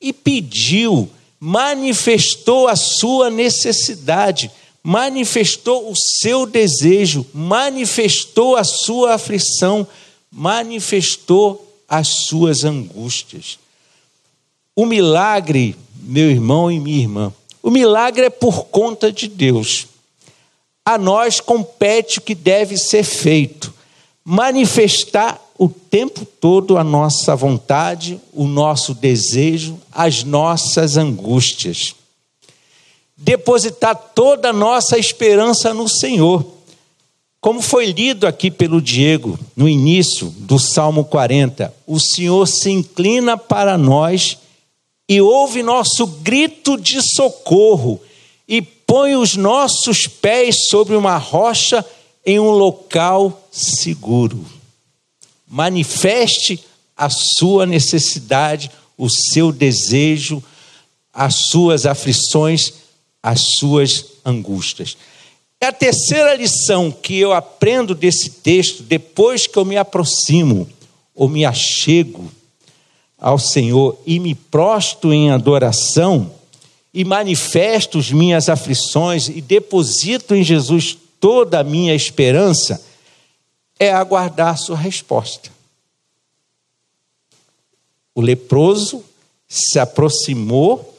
e 0.01 0.13
pediu, 0.13 1.11
manifestou 1.39 2.69
a 2.69 2.77
sua 2.77 3.29
necessidade 3.29 4.51
manifestou 4.83 5.91
o 5.91 5.95
seu 5.95 6.47
desejo, 6.47 7.27
manifestou 7.33 8.57
a 8.57 8.65
sua 8.65 9.15
aflição, 9.15 9.87
manifestou 10.31 11.67
as 11.89 12.09
suas 12.27 12.65
angústias. 12.65 13.59
O 14.75 14.87
milagre, 14.87 15.77
meu 16.03 16.31
irmão 16.31 16.71
e 16.71 16.81
minha 16.81 17.01
irmã, 17.01 17.35
o 17.63 17.71
milagre 17.71 18.27
é 18.27 18.31
por 18.31 18.67
conta 18.67 19.13
de 19.13 19.29
Deus. 19.29 19.87
A 20.85 20.97
nós 20.99 21.41
compete 21.41 22.19
o 22.19 22.23
que 22.23 22.35
deve 22.35 22.77
ser 22.77 23.05
feito: 23.05 23.73
manifestar 24.25 25.41
o 25.59 25.69
tempo 25.69 26.25
todo 26.25 26.79
a 26.79 26.85
nossa 26.85 27.37
vontade, 27.37 28.21
o 28.33 28.47
nosso 28.47 28.95
desejo, 28.95 29.79
as 29.93 30.25
nossas 30.25 30.97
angústias 30.97 31.95
depositar 33.21 33.95
toda 34.15 34.49
a 34.49 34.53
nossa 34.53 34.99
esperança 34.99 35.75
no 35.75 35.87
Senhor. 35.87 36.45
Como 37.41 37.61
foi 37.61 37.93
lido 37.93 38.27
aqui 38.27 38.51
pelo 38.51 38.81
Diego 38.81 39.39
no 39.55 39.69
início 39.69 40.33
do 40.39 40.59
Salmo 40.59 41.05
40, 41.05 41.73
o 41.87 42.01
Senhor 42.01 42.47
se 42.47 42.71
inclina 42.71 43.37
para 43.37 43.77
nós 43.77 44.39
e 45.11 45.21
ouve 45.21 45.61
nosso 45.61 46.07
grito 46.07 46.77
de 46.79 47.03
socorro 47.03 48.01
e 48.47 48.63
põe 48.63 49.17
os 49.17 49.35
nossos 49.35 50.07
pés 50.07 50.69
sobre 50.69 50.95
uma 50.95 51.17
rocha 51.19 51.85
em 52.25 52.39
um 52.39 52.51
local 52.51 53.49
seguro. 53.51 54.47
Manifeste 55.49 56.63
a 56.97 57.11
sua 57.11 57.67
necessidade, 57.67 58.71
o 58.97 59.11
seu 59.11 59.51
desejo, 59.51 60.41
as 61.13 61.49
suas 61.51 61.87
aflições 61.87 62.75
as 63.23 63.43
suas 63.59 64.05
angústias. 64.25 64.97
É 65.61 65.67
a 65.67 65.73
terceira 65.73 66.35
lição 66.35 66.91
que 66.91 67.19
eu 67.19 67.33
aprendo 67.33 67.95
desse 67.95 68.31
texto 68.31 68.83
depois 68.83 69.47
que 69.47 69.59
eu 69.59 69.65
me 69.65 69.77
aproximo 69.77 70.67
ou 71.15 71.29
me 71.29 71.45
achego 71.45 72.31
ao 73.21 73.39
Senhor 73.39 73.99
e 74.07 74.19
me 74.19 74.35
prosto 74.35 75.13
em 75.13 75.31
adoração 75.31 76.33
e 76.93 77.05
manifesto 77.05 77.99
as 77.99 78.11
minhas 78.11 78.49
aflições 78.49 79.29
e 79.29 79.41
deposito 79.41 80.35
em 80.35 80.43
Jesus 80.43 80.97
toda 81.21 81.61
a 81.61 81.65
minha 81.65 81.95
esperança, 81.95 82.83
é 83.79 83.93
aguardar 83.93 84.59
sua 84.59 84.77
resposta. 84.77 85.51
O 88.15 88.21
leproso 88.21 89.05
se 89.47 89.79
aproximou 89.79 90.91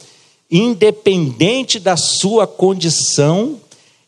independente 0.51 1.79
da 1.79 1.95
sua 1.95 2.45
condição, 2.45 3.57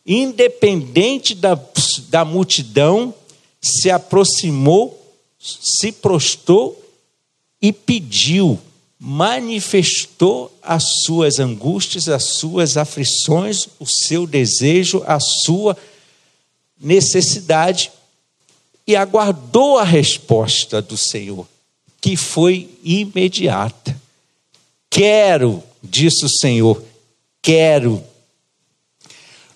independente 0.06 1.34
da, 1.34 1.58
da 2.10 2.22
multidão, 2.22 3.14
se 3.62 3.90
aproximou, 3.90 5.02
se 5.38 5.90
prostou 5.90 6.83
e 7.64 7.72
pediu, 7.72 8.60
manifestou 9.00 10.54
as 10.62 10.84
suas 11.02 11.40
angústias, 11.40 12.10
as 12.10 12.24
suas 12.24 12.76
aflições, 12.76 13.68
o 13.80 13.86
seu 13.86 14.26
desejo, 14.26 15.02
a 15.06 15.18
sua 15.18 15.74
necessidade 16.78 17.90
e 18.86 18.94
aguardou 18.94 19.78
a 19.78 19.82
resposta 19.82 20.82
do 20.82 20.94
Senhor, 20.94 21.48
que 22.02 22.18
foi 22.18 22.68
imediata. 22.84 23.98
Quero 24.90 25.62
disse 25.82 26.26
o 26.26 26.28
Senhor: 26.28 26.84
quero. 27.40 28.04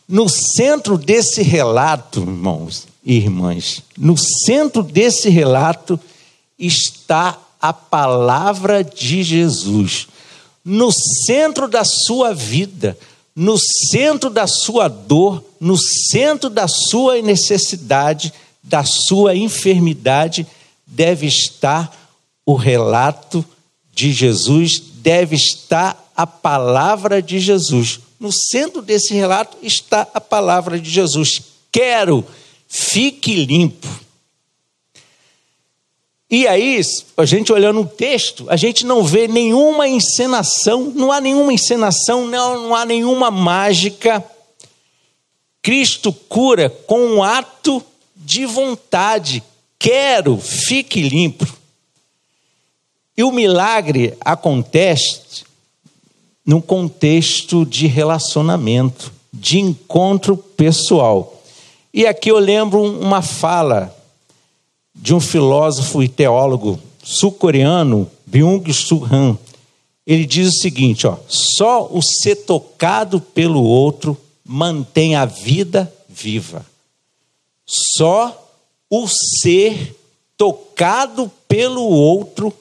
No 0.09 0.31
centro 0.31 0.97
desse 0.97 1.42
relato, 1.42 2.21
irmãos 2.21 2.88
e 3.05 3.16
irmãs, 3.16 3.83
no 3.99 4.16
centro 4.16 4.83
desse 4.83 5.29
relato 5.29 6.01
está 6.59 7.38
a 7.61 7.73
palavra 7.73 8.83
de 8.83 9.23
Jesus. 9.23 10.09
No 10.64 10.90
centro 10.92 11.68
da 11.68 11.85
sua 11.85 12.35
vida, 12.35 12.97
no 13.35 13.57
centro 13.57 14.29
da 14.29 14.47
sua 14.47 14.88
dor, 14.88 15.44
no 15.61 15.77
centro 15.77 16.51
da 16.51 16.66
sua 16.68 17.23
necessidade, 17.23 18.33
da 18.62 18.85
sua 18.85 19.35
enfermidade, 19.35 20.47
deve 20.87 21.27
estar 21.27 21.97
o 22.44 22.55
relato 22.55 23.44
de 23.92 24.12
Jesus, 24.12 24.83
deve 24.94 25.37
estar 25.37 26.11
a 26.16 26.27
palavra 26.27 27.23
de 27.23 27.38
Jesus. 27.38 28.01
No 28.18 28.33
centro 28.33 28.83
desse 28.83 29.14
relato 29.14 29.57
está 29.62 30.07
a 30.12 30.21
palavra 30.21 30.79
de 30.81 30.90
Jesus. 30.90 31.42
Quero, 31.71 32.25
fique 32.68 33.35
limpo. 33.44 33.87
E 36.31 36.47
aí, 36.47 36.81
a 37.17 37.25
gente 37.25 37.53
olhando 37.53 37.81
o 37.81 37.87
texto, 37.87 38.45
a 38.51 38.57
gente 38.57 38.85
não 38.85 39.03
vê 39.03 39.27
nenhuma 39.27 39.88
encenação, 39.88 40.93
não 40.95 41.11
há 41.11 41.21
nenhuma 41.23 41.53
encenação, 41.55 42.27
não, 42.27 42.64
não 42.64 42.75
há 42.75 42.85
nenhuma 42.85 43.31
mágica. 43.31 44.23
Cristo 45.62 46.12
cura 46.12 46.69
com 46.69 47.01
um 47.01 47.23
ato 47.23 47.83
de 48.14 48.45
vontade. 48.45 49.43
Quero, 49.79 50.37
fique 50.37 51.01
limpo. 51.01 51.47
E 53.17 53.25
o 53.25 53.33
milagre 53.33 54.14
acontece 54.21 55.45
num 56.45 56.61
contexto 56.61 57.64
de 57.64 57.87
relacionamento, 57.87 59.12
de 59.33 59.61
encontro 59.61 60.37
pessoal. 60.37 61.43
E 61.93 62.07
aqui 62.07 62.31
eu 62.31 62.38
lembro 62.38 62.83
uma 62.83 63.23
fala 63.23 63.98
de 64.99 65.15
um 65.15 65.21
filósofo 65.21 66.03
e 66.03 66.09
teólogo 66.09 66.79
sul-coreano, 67.03 68.11
Byung-Chul 68.27 69.07
Han. 69.11 69.39
Ele 70.07 70.27
diz 70.27 70.49
o 70.49 70.61
seguinte, 70.61 71.07
ó: 71.07 71.17
só 71.29 71.89
o 71.91 72.03
ser 72.03 72.37
tocado 72.37 73.21
pelo 73.21 73.63
outro 73.63 74.17
mantém 74.45 75.15
a 75.15 75.25
vida 75.25 75.93
viva. 76.09 76.67
Só 77.67 78.51
o 78.91 79.07
ser 79.07 79.95
tocado 80.37 81.31
pelo 81.47 81.83
outro 81.83 82.53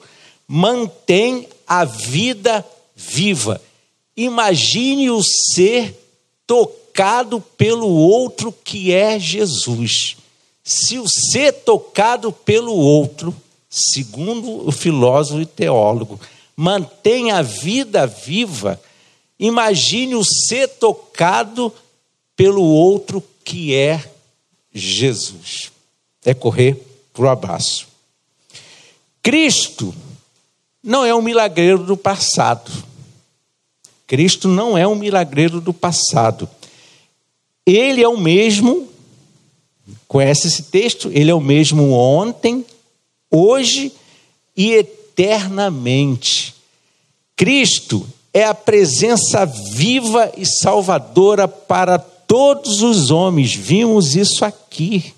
mantém 0.46 1.48
a 1.66 1.84
vida 1.84 2.64
viva. 2.94 3.60
Imagine 4.14 5.10
o 5.10 5.22
ser 5.22 5.96
tocado 6.46 7.40
pelo 7.56 7.88
outro 7.88 8.52
que 8.52 8.92
é 8.92 9.18
Jesus. 9.18 10.17
Se 10.68 10.98
o 10.98 11.08
ser 11.08 11.50
tocado 11.50 12.30
pelo 12.30 12.74
outro, 12.74 13.34
segundo 13.70 14.68
o 14.68 14.70
filósofo 14.70 15.40
e 15.40 15.46
teólogo, 15.46 16.20
mantém 16.54 17.30
a 17.30 17.40
vida 17.40 18.06
viva, 18.06 18.78
imagine 19.40 20.14
o 20.14 20.22
ser 20.22 20.68
tocado 20.68 21.72
pelo 22.36 22.62
outro 22.62 23.24
que 23.42 23.74
é 23.74 24.12
Jesus. 24.70 25.72
É 26.22 26.34
correr 26.34 26.76
para 27.14 27.24
o 27.24 27.28
abraço. 27.30 27.88
Cristo 29.22 29.94
não 30.82 31.02
é 31.02 31.14
um 31.14 31.22
milagreiro 31.22 31.82
do 31.82 31.96
passado. 31.96 32.70
Cristo 34.06 34.48
não 34.48 34.76
é 34.76 34.86
um 34.86 34.94
milagreiro 34.94 35.62
do 35.62 35.72
passado. 35.72 36.46
Ele 37.64 38.02
é 38.02 38.08
o 38.08 38.18
mesmo, 38.18 38.87
conhece 40.06 40.48
esse 40.48 40.64
texto? 40.64 41.10
Ele 41.12 41.30
é 41.30 41.34
o 41.34 41.40
mesmo 41.40 41.92
ontem, 41.92 42.64
hoje 43.30 43.92
e 44.56 44.72
eternamente. 44.72 46.54
Cristo 47.36 48.06
é 48.32 48.44
a 48.44 48.54
presença 48.54 49.44
viva 49.46 50.32
e 50.36 50.44
salvadora 50.44 51.46
para 51.48 51.98
todos 51.98 52.82
os 52.82 53.10
homens. 53.10 53.54
Vimos 53.54 54.14
isso 54.14 54.44
aqui 54.44 55.14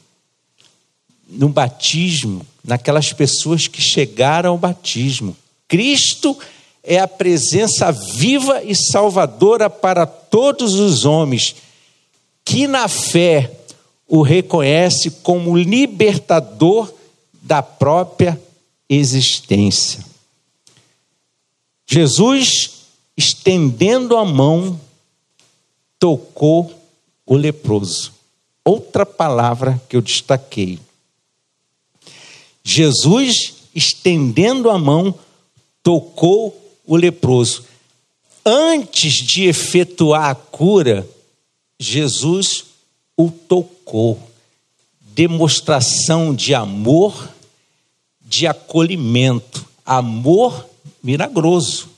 no 1.28 1.48
batismo, 1.48 2.46
naquelas 2.64 3.12
pessoas 3.12 3.66
que 3.66 3.80
chegaram 3.80 4.50
ao 4.50 4.58
batismo. 4.58 5.36
Cristo 5.68 6.36
é 6.82 6.98
a 6.98 7.08
presença 7.08 7.92
viva 7.92 8.62
e 8.64 8.74
salvadora 8.74 9.68
para 9.68 10.06
todos 10.06 10.74
os 10.74 11.04
homens 11.04 11.54
que 12.44 12.66
na 12.66 12.88
fé 12.88 13.59
o 14.10 14.22
reconhece 14.22 15.08
como 15.22 15.56
libertador 15.56 16.92
da 17.40 17.62
própria 17.62 18.38
existência. 18.88 20.04
Jesus, 21.86 22.86
estendendo 23.16 24.16
a 24.16 24.24
mão, 24.24 24.78
tocou 25.96 26.74
o 27.24 27.36
leproso. 27.36 28.12
Outra 28.64 29.06
palavra 29.06 29.80
que 29.88 29.96
eu 29.96 30.02
destaquei. 30.02 30.80
Jesus, 32.64 33.54
estendendo 33.72 34.70
a 34.70 34.78
mão, 34.78 35.16
tocou 35.84 36.60
o 36.84 36.96
leproso. 36.96 37.64
Antes 38.44 39.12
de 39.12 39.44
efetuar 39.44 40.30
a 40.30 40.34
cura, 40.34 41.08
Jesus 41.78 42.64
o 43.16 43.30
tocou. 43.30 43.79
Demonstração 45.00 46.34
de 46.34 46.54
amor, 46.54 47.30
de 48.20 48.46
acolhimento, 48.46 49.66
amor 49.84 50.68
milagroso. 51.02 51.88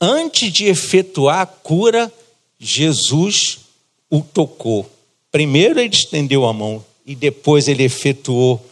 Antes 0.00 0.52
de 0.52 0.66
efetuar 0.66 1.40
a 1.40 1.46
cura, 1.46 2.12
Jesus 2.58 3.58
o 4.10 4.20
tocou. 4.20 4.88
Primeiro 5.30 5.80
ele 5.80 5.94
estendeu 5.94 6.46
a 6.46 6.52
mão 6.52 6.84
e 7.04 7.14
depois 7.14 7.68
ele 7.68 7.82
efetuou 7.82 8.64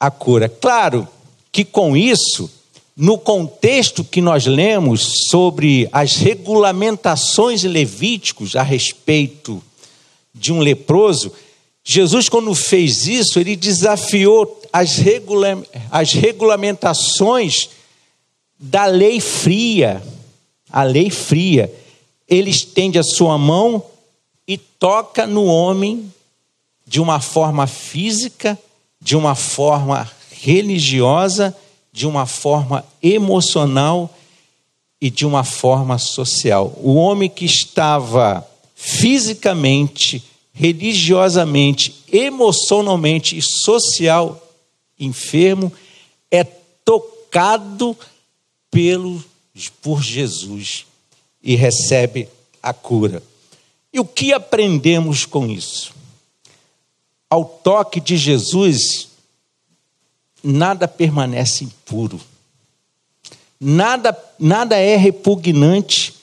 a 0.00 0.10
cura. 0.10 0.48
Claro 0.48 1.06
que 1.52 1.64
com 1.64 1.96
isso, 1.96 2.50
no 2.96 3.18
contexto 3.18 4.04
que 4.04 4.20
nós 4.20 4.46
lemos 4.46 5.28
sobre 5.28 5.88
as 5.92 6.16
regulamentações 6.16 7.62
levíticos 7.64 8.56
a 8.56 8.62
respeito 8.62 9.62
de 10.34 10.52
um 10.52 10.60
leproso, 10.60 11.32
Jesus, 11.84 12.30
quando 12.30 12.54
fez 12.54 13.06
isso, 13.06 13.38
ele 13.38 13.54
desafiou 13.54 14.62
as, 14.72 14.96
regula 14.96 15.62
as 15.90 16.12
regulamentações 16.12 17.68
da 18.58 18.86
lei 18.86 19.20
fria. 19.20 20.02
A 20.70 20.82
lei 20.82 21.10
fria. 21.10 21.72
Ele 22.26 22.50
estende 22.50 22.98
a 22.98 23.02
sua 23.02 23.36
mão 23.36 23.84
e 24.48 24.56
toca 24.56 25.26
no 25.26 25.44
homem 25.44 26.10
de 26.86 27.00
uma 27.00 27.20
forma 27.20 27.66
física, 27.66 28.58
de 29.00 29.14
uma 29.14 29.34
forma 29.34 30.10
religiosa, 30.30 31.54
de 31.92 32.06
uma 32.06 32.24
forma 32.24 32.84
emocional 33.02 34.12
e 35.00 35.10
de 35.10 35.26
uma 35.26 35.44
forma 35.44 35.98
social. 35.98 36.72
O 36.82 36.94
homem 36.94 37.28
que 37.28 37.44
estava 37.44 38.46
fisicamente, 38.74 40.22
religiosamente, 40.54 42.04
emocionalmente 42.10 43.36
e 43.36 43.42
social 43.42 44.40
enfermo 44.98 45.70
é 46.30 46.44
tocado 46.44 47.96
pelo 48.70 49.22
por 49.82 50.00
Jesus 50.02 50.86
e 51.42 51.56
recebe 51.56 52.28
a 52.62 52.72
cura. 52.72 53.22
E 53.92 53.98
o 53.98 54.04
que 54.04 54.32
aprendemos 54.32 55.26
com 55.26 55.46
isso? 55.46 55.92
Ao 57.28 57.44
toque 57.44 58.00
de 58.00 58.16
Jesus, 58.16 59.08
nada 60.42 60.86
permanece 60.86 61.64
impuro, 61.64 62.20
nada, 63.60 64.16
nada 64.38 64.76
é 64.76 64.96
repugnante 64.96 66.14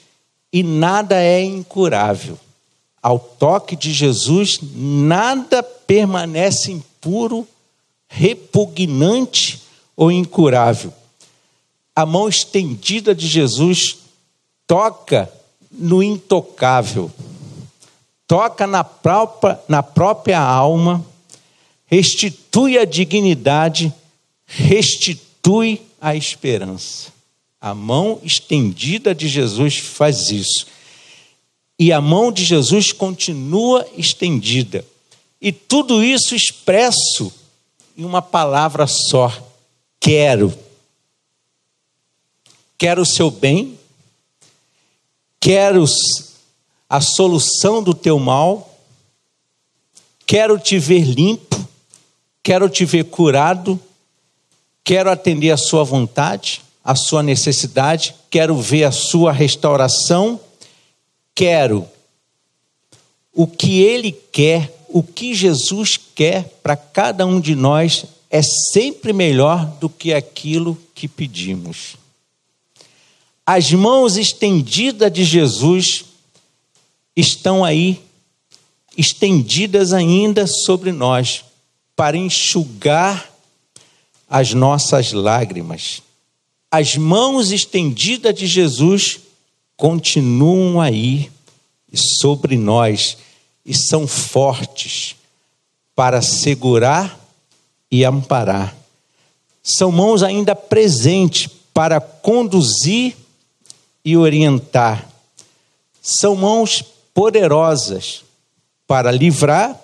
e 0.53 0.63
nada 0.63 1.21
é 1.21 1.43
incurável. 1.43 2.37
Ao 3.01 3.17
toque 3.17 3.75
de 3.75 3.91
Jesus, 3.91 4.59
nada 4.61 5.63
permanece 5.63 6.71
impuro, 6.71 7.47
repugnante 8.07 9.61
ou 9.95 10.11
incurável. 10.11 10.93
A 11.95 12.05
mão 12.05 12.29
estendida 12.29 13.15
de 13.15 13.27
Jesus 13.27 13.97
toca 14.67 15.31
no 15.71 16.03
intocável, 16.03 17.11
toca 18.27 18.67
na 18.67 18.83
própria, 18.83 19.59
na 19.67 19.81
própria 19.81 20.39
alma, 20.39 21.03
restitui 21.85 22.77
a 22.77 22.85
dignidade, 22.85 23.93
restitui 24.45 25.81
a 25.99 26.15
esperança. 26.15 27.11
A 27.59 27.75
mão 27.75 28.19
estendida 28.23 29.13
de 29.13 29.27
Jesus 29.27 29.77
faz 29.77 30.29
isso. 30.29 30.65
E 31.81 31.91
a 31.91 31.99
mão 31.99 32.31
de 32.31 32.45
Jesus 32.45 32.91
continua 32.91 33.87
estendida. 33.97 34.85
E 35.41 35.51
tudo 35.51 36.03
isso 36.03 36.35
expresso 36.35 37.33
em 37.97 38.05
uma 38.05 38.21
palavra 38.21 38.85
só: 38.85 39.33
quero. 39.99 40.53
Quero 42.77 43.01
o 43.01 43.05
seu 43.05 43.31
bem, 43.31 43.79
quero 45.39 45.83
a 46.87 47.01
solução 47.01 47.81
do 47.81 47.95
teu 47.95 48.19
mal, 48.19 48.77
quero 50.27 50.59
te 50.59 50.77
ver 50.77 51.03
limpo, 51.03 51.67
quero 52.43 52.69
te 52.69 52.85
ver 52.85 53.05
curado, 53.05 53.79
quero 54.83 55.09
atender 55.09 55.49
a 55.49 55.57
sua 55.57 55.83
vontade, 55.83 56.61
a 56.83 56.93
sua 56.93 57.23
necessidade, 57.23 58.13
quero 58.29 58.55
ver 58.55 58.83
a 58.83 58.91
sua 58.91 59.31
restauração, 59.31 60.39
quero 61.41 61.89
o 63.33 63.47
que 63.47 63.81
ele 63.81 64.11
quer 64.11 64.71
o 64.87 65.01
que 65.01 65.33
Jesus 65.33 65.97
quer 65.97 66.43
para 66.61 66.75
cada 66.75 67.25
um 67.25 67.39
de 67.39 67.55
nós 67.55 68.05
é 68.29 68.43
sempre 68.43 69.11
melhor 69.11 69.65
do 69.79 69.89
que 69.89 70.13
aquilo 70.13 70.77
que 70.93 71.07
pedimos. 71.07 71.95
As 73.43 73.71
mãos 73.71 74.17
estendidas 74.17 75.11
de 75.11 75.23
Jesus 75.23 76.05
estão 77.15 77.63
aí, 77.63 77.99
estendidas 78.95 79.93
ainda 79.93 80.45
sobre 80.45 80.91
nós, 80.91 81.43
para 81.95 82.17
enxugar 82.17 83.33
as 84.29 84.53
nossas 84.53 85.11
lágrimas. 85.11 86.01
As 86.69 86.95
mãos 86.95 87.51
estendidas 87.51 88.35
de 88.35 88.45
Jesus 88.45 89.19
continuam 89.81 90.79
aí 90.79 91.31
sobre 91.91 92.55
nós 92.55 93.17
e 93.65 93.73
são 93.73 94.07
fortes 94.07 95.15
para 95.95 96.21
segurar 96.21 97.19
e 97.89 98.05
amparar. 98.05 98.75
São 99.63 99.91
mãos 99.91 100.21
ainda 100.21 100.55
presentes 100.55 101.49
para 101.73 101.99
conduzir 101.99 103.17
e 104.05 104.15
orientar. 104.15 105.09
São 105.99 106.35
mãos 106.35 106.83
poderosas 107.11 108.23
para 108.85 109.09
livrar, 109.11 109.81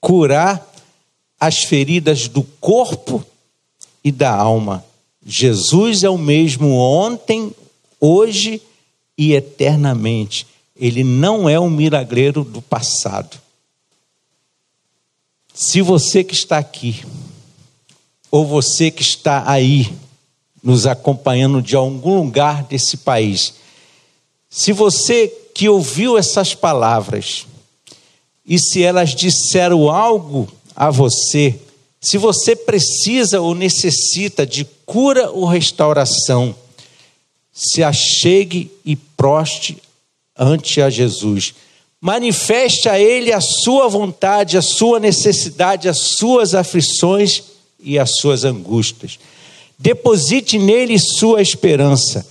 curar 0.00 0.64
as 1.40 1.64
feridas 1.64 2.28
do 2.28 2.44
corpo 2.44 3.26
e 4.04 4.12
da 4.12 4.32
alma. 4.32 4.84
Jesus 5.26 6.04
é 6.04 6.08
o 6.08 6.16
mesmo 6.16 6.76
ontem, 6.76 7.52
hoje 8.00 8.62
e 8.62 8.73
eternamente. 9.16 10.46
Ele 10.76 11.04
não 11.04 11.48
é 11.48 11.58
um 11.58 11.70
milagreiro 11.70 12.42
do 12.42 12.60
passado. 12.60 13.38
Se 15.52 15.80
você 15.80 16.24
que 16.24 16.34
está 16.34 16.58
aqui, 16.58 17.04
ou 18.30 18.44
você 18.44 18.90
que 18.90 19.02
está 19.02 19.48
aí, 19.48 19.94
nos 20.62 20.86
acompanhando 20.86 21.62
de 21.62 21.76
algum 21.76 22.16
lugar 22.16 22.64
desse 22.64 22.96
país, 22.96 23.54
se 24.50 24.72
você 24.72 25.28
que 25.54 25.68
ouviu 25.68 26.18
essas 26.18 26.54
palavras, 26.54 27.46
e 28.44 28.58
se 28.58 28.82
elas 28.82 29.14
disseram 29.14 29.88
algo 29.88 30.48
a 30.74 30.90
você, 30.90 31.58
se 32.00 32.18
você 32.18 32.54
precisa 32.54 33.40
ou 33.40 33.54
necessita 33.54 34.44
de 34.44 34.64
cura 34.84 35.30
ou 35.30 35.46
restauração, 35.46 36.54
se 37.54 37.82
achegue 37.82 38.70
e 38.84 38.96
proste 38.96 39.78
ante 40.36 40.82
a 40.82 40.90
Jesus. 40.90 41.54
Manifeste 42.00 42.88
a 42.88 42.98
Ele 42.98 43.32
a 43.32 43.40
sua 43.40 43.88
vontade, 43.88 44.58
a 44.58 44.62
sua 44.62 44.98
necessidade, 44.98 45.88
as 45.88 45.98
suas 46.18 46.54
aflições 46.54 47.42
e 47.78 47.98
as 47.98 48.16
suas 48.16 48.44
angústias. 48.44 49.18
Deposite 49.78 50.58
nele 50.58 50.98
sua 50.98 51.40
esperança 51.40 52.26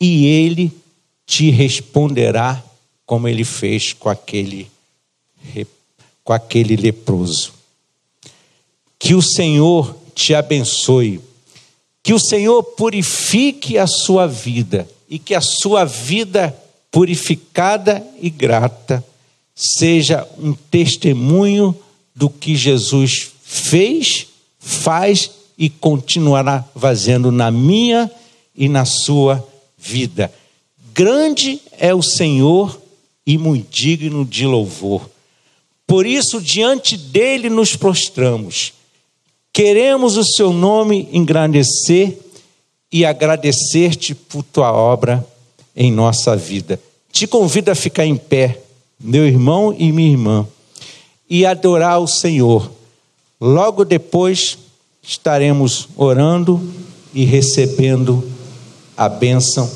e 0.00 0.26
ele 0.26 0.72
te 1.26 1.50
responderá 1.50 2.62
como 3.06 3.28
ele 3.28 3.44
fez 3.44 3.92
com 3.92 4.08
aquele, 4.08 4.70
com 6.22 6.32
aquele 6.32 6.76
leproso. 6.76 7.52
Que 8.98 9.14
o 9.14 9.22
Senhor 9.22 9.94
te 10.14 10.34
abençoe, 10.34 11.20
que 12.04 12.12
o 12.12 12.20
Senhor 12.20 12.62
purifique 12.62 13.78
a 13.78 13.86
sua 13.86 14.26
vida 14.26 14.86
e 15.08 15.18
que 15.18 15.34
a 15.34 15.40
sua 15.40 15.86
vida 15.86 16.54
purificada 16.92 18.06
e 18.20 18.28
grata, 18.28 19.02
seja 19.56 20.28
um 20.38 20.52
testemunho 20.52 21.74
do 22.14 22.28
que 22.28 22.54
Jesus 22.54 23.32
fez, 23.42 24.26
faz 24.58 25.30
e 25.56 25.70
continuará 25.70 26.62
fazendo 26.78 27.32
na 27.32 27.50
minha 27.50 28.10
e 28.54 28.68
na 28.68 28.84
sua 28.84 29.42
vida. 29.78 30.30
Grande 30.92 31.58
é 31.78 31.94
o 31.94 32.02
Senhor 32.02 32.80
e 33.26 33.38
muito 33.38 33.74
digno 33.74 34.26
de 34.26 34.46
louvor. 34.46 35.08
Por 35.86 36.04
isso, 36.04 36.38
diante 36.38 36.98
dele 36.98 37.48
nos 37.48 37.74
prostramos. 37.74 38.74
Queremos 39.54 40.16
o 40.16 40.24
seu 40.24 40.52
nome 40.52 41.08
engrandecer 41.12 42.18
e 42.90 43.04
agradecer-te 43.04 44.12
por 44.12 44.42
tua 44.42 44.72
obra 44.72 45.24
em 45.76 45.92
nossa 45.92 46.36
vida. 46.36 46.80
Te 47.12 47.24
convido 47.28 47.70
a 47.70 47.74
ficar 47.76 48.04
em 48.04 48.16
pé, 48.16 48.58
meu 49.00 49.24
irmão 49.24 49.72
e 49.78 49.92
minha 49.92 50.10
irmã, 50.10 50.48
e 51.30 51.46
adorar 51.46 52.00
o 52.00 52.08
Senhor. 52.08 52.68
Logo 53.40 53.84
depois 53.84 54.58
estaremos 55.00 55.88
orando 55.96 56.60
e 57.14 57.24
recebendo 57.24 58.28
a 58.96 59.08
bênção 59.08 59.70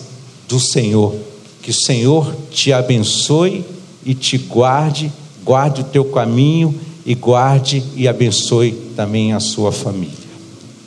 do 0.49 0.59
Senhor. 0.59 1.15
Que 1.63 1.71
o 1.71 1.75
Senhor 1.75 2.35
te 2.51 2.73
abençoe 2.73 3.65
e 4.05 4.13
te 4.13 4.39
guarde, 4.39 5.13
guarde 5.45 5.83
o 5.83 5.85
teu 5.85 6.07
caminho 6.07 6.75
e 7.07 7.15
guarde 7.15 7.85
e 7.95 8.09
abençoe 8.09 8.88
também 8.99 9.33
a 9.33 9.39
sua 9.39 9.71
família. 9.71 10.11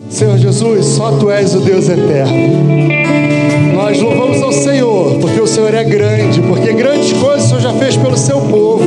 Senhor 0.10 0.38
Jesus, 0.38 0.86
só 0.86 1.14
tu 1.14 1.32
és 1.32 1.56
o 1.56 1.62
Deus 1.62 1.88
eterno. 1.88 2.36
Nós 3.74 4.02
louvamos 4.02 4.42
ao 4.42 4.52
Senhor, 4.52 5.18
porque 5.22 5.40
o 5.40 5.48
Senhor 5.48 5.74
é 5.74 5.82
grande, 5.86 6.42
porque 6.42 6.74
grandes 6.74 7.14
coisas 7.14 7.46
o 7.46 7.48
Senhor 7.48 7.62
já 7.62 7.74
fez 7.76 7.96
pelo 7.96 8.18
seu 8.18 8.42
povo. 8.42 8.84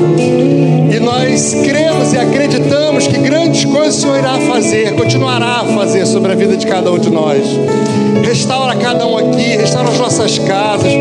Nós 1.26 1.54
cremos 1.54 2.12
e 2.12 2.18
acreditamos 2.18 3.06
que 3.06 3.16
grandes 3.16 3.64
coisas 3.64 3.96
o 3.96 4.00
Senhor 4.02 4.18
irá 4.18 4.38
fazer, 4.40 4.94
continuará 4.94 5.62
a 5.62 5.64
fazer 5.64 6.04
sobre 6.04 6.30
a 6.30 6.34
vida 6.34 6.54
de 6.54 6.66
cada 6.66 6.92
um 6.92 6.98
de 6.98 7.08
nós. 7.08 7.42
Restaura 8.22 8.76
cada 8.76 9.06
um 9.06 9.16
aqui, 9.16 9.56
restaura 9.56 9.88
as 9.88 9.98
nossas 9.98 10.38
casas, 10.38 10.92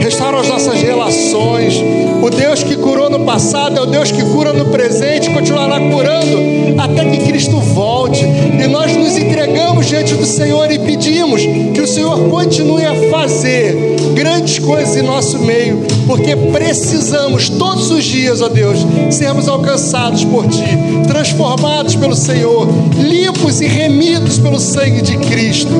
restaura 0.00 0.38
as 0.38 0.48
nossas 0.48 0.80
relações. 0.80 1.82
O 2.22 2.30
Deus 2.30 2.62
que 2.62 2.76
curou 2.76 3.10
no 3.10 3.20
passado 3.24 3.76
é 3.76 3.80
o 3.80 3.86
Deus 3.86 4.12
que 4.12 4.22
cura 4.22 4.52
no 4.52 4.66
presente, 4.66 5.28
continuará 5.30 5.80
curando 5.80 6.38
até 6.78 7.04
que 7.04 7.24
Cristo 7.24 7.58
volte. 7.58 8.24
E 8.24 8.66
nós 8.68 8.96
nos 8.96 9.16
entregamos 9.16 9.86
diante 9.86 10.14
do 10.14 10.24
Senhor 10.24 10.70
e 10.70 10.78
pedimos 10.78 11.42
que 11.42 11.80
o 11.80 11.88
Senhor 11.88 12.28
continue 12.30 12.84
a 12.84 12.94
fazer 13.10 13.96
grandes 14.14 14.60
coisas 14.60 14.96
em 14.96 15.02
nosso 15.02 15.40
meio, 15.40 15.82
porque 16.06 16.36
precisamos 16.36 17.48
todos 17.48 17.90
os 17.90 18.04
dias, 18.04 18.40
ó 18.40 18.48
Deus, 18.48 18.78
sermos 19.10 19.48
alcançados 19.48 20.24
por 20.24 20.46
Ti, 20.48 20.64
transformados 21.06 21.94
pelo 21.94 22.14
Senhor, 22.14 22.68
limpos 22.98 23.60
e 23.60 23.66
remidos 23.66 24.38
pelo 24.38 24.58
sangue 24.58 25.02
de 25.02 25.16
Cristo. 25.18 25.72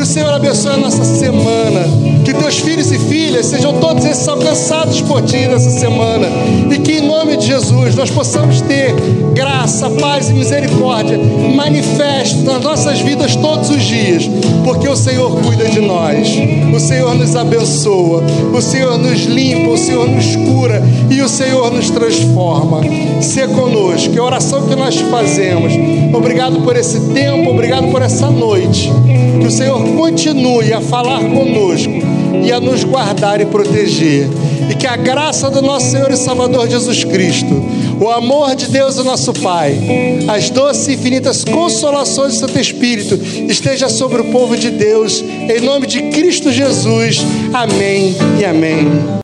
Que 0.00 0.04
o 0.04 0.06
Senhor 0.06 0.32
abençoe 0.32 0.72
a 0.72 0.76
nossa 0.78 1.04
semana, 1.04 1.82
que 2.24 2.32
teus 2.32 2.58
filhos 2.58 2.90
e 2.90 2.98
filhas 2.98 3.44
sejam 3.44 3.74
todos 3.80 4.02
esses 4.06 4.26
alcançados 4.26 5.02
por 5.02 5.20
Ti 5.20 5.46
nessa 5.46 5.68
semana, 5.68 6.26
e 6.70 6.78
que 6.78 6.92
em 6.92 7.06
nome 7.06 7.36
de 7.36 7.48
Jesus 7.48 7.94
nós 7.94 8.08
possamos 8.08 8.62
ter 8.62 8.94
graça, 9.34 9.90
paz 9.90 10.30
e 10.30 10.32
misericórdia 10.32 11.18
manifesto 11.54 12.38
nas 12.44 12.62
nossas 12.62 13.00
vidas 13.00 13.36
todos 13.36 13.68
os 13.68 13.82
dias, 13.82 14.22
porque 14.64 14.88
o 14.88 14.96
Senhor 14.96 15.38
cuida 15.42 15.68
de 15.68 15.80
nós, 15.80 16.28
o 16.74 16.80
Senhor 16.80 17.14
nos 17.14 17.36
abençoa, 17.36 18.24
o 18.54 18.62
Senhor 18.62 18.96
nos 18.96 19.20
limpa, 19.24 19.68
o 19.68 19.76
Senhor 19.76 20.08
nos 20.08 20.34
cura 20.34 20.82
e 21.10 21.20
o 21.20 21.28
Senhor 21.28 21.70
nos 21.72 21.90
transforma. 21.90 22.80
Se 23.20 23.46
conosco, 23.48 24.12
que 24.12 24.18
a 24.18 24.24
oração 24.24 24.66
que 24.66 24.76
nós 24.76 24.96
fazemos. 25.00 25.72
Obrigado 26.14 26.60
por 26.62 26.76
esse 26.76 27.00
tempo, 27.12 27.50
obrigado 27.50 27.88
por 27.90 28.00
essa 28.00 28.30
noite. 28.30 28.90
Que 29.40 29.46
o 29.46 29.50
Senhor 29.50 29.82
continue 29.96 30.72
a 30.72 30.80
falar 30.80 31.20
conosco 31.20 31.92
e 32.42 32.52
a 32.52 32.60
nos 32.60 32.84
guardar 32.84 33.40
e 33.40 33.46
proteger. 33.46 34.28
E 34.70 34.74
que 34.74 34.86
a 34.86 34.96
graça 34.96 35.50
do 35.50 35.60
nosso 35.60 35.90
Senhor 35.90 36.10
e 36.12 36.16
Salvador 36.16 36.68
Jesus 36.68 37.02
Cristo, 37.02 37.62
o 38.00 38.08
amor 38.08 38.54
de 38.54 38.68
Deus, 38.68 38.98
o 38.98 39.04
nosso 39.04 39.32
Pai, 39.32 39.76
as 40.28 40.48
doces 40.48 40.88
e 40.88 40.92
infinitas 40.94 41.44
consolações 41.44 42.34
do 42.34 42.40
Santo 42.40 42.58
Espírito 42.58 43.18
esteja 43.48 43.88
sobre 43.88 44.20
o 44.22 44.30
povo 44.30 44.56
de 44.56 44.70
Deus, 44.70 45.20
em 45.22 45.60
nome 45.60 45.86
de 45.86 46.02
Cristo 46.10 46.52
Jesus. 46.52 47.20
Amém 47.52 48.14
e 48.38 48.44
amém. 48.44 49.18